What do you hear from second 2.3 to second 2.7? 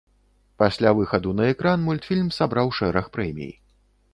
сабраў